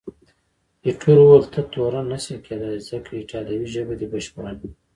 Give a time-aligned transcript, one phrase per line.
[0.85, 4.67] ایټور وویل، ته تورن نه شې کېدای، ځکه ایټالوي ژبه دې بشپړه نه ده.